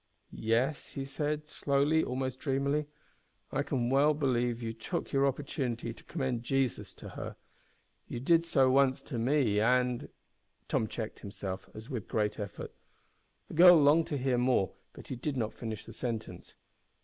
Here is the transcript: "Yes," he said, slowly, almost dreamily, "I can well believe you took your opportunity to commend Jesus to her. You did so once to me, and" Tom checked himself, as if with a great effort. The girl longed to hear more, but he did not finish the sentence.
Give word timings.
"Yes," 0.33 0.87
he 0.87 1.05
said, 1.05 1.47
slowly, 1.47 2.03
almost 2.03 2.39
dreamily, 2.39 2.87
"I 3.51 3.61
can 3.61 3.91
well 3.91 4.15
believe 4.15 4.59
you 4.63 4.73
took 4.73 5.11
your 5.11 5.27
opportunity 5.27 5.93
to 5.93 6.03
commend 6.05 6.41
Jesus 6.41 6.95
to 6.95 7.09
her. 7.09 7.35
You 8.07 8.19
did 8.19 8.43
so 8.43 8.71
once 8.71 9.03
to 9.03 9.19
me, 9.19 9.59
and" 9.59 10.09
Tom 10.67 10.87
checked 10.87 11.19
himself, 11.19 11.69
as 11.75 11.85
if 11.85 11.91
with 11.91 12.03
a 12.05 12.07
great 12.07 12.39
effort. 12.39 12.73
The 13.47 13.53
girl 13.53 13.75
longed 13.79 14.07
to 14.07 14.17
hear 14.17 14.39
more, 14.39 14.71
but 14.93 15.09
he 15.09 15.15
did 15.15 15.37
not 15.37 15.53
finish 15.53 15.85
the 15.85 15.93
sentence. 15.93 16.55